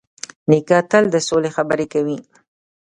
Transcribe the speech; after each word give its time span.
نیکه 0.49 0.77
تل 0.91 1.03
د 1.13 1.15
سولې 1.27 1.49
خبرې 1.55 1.85
کوي. 1.93 2.17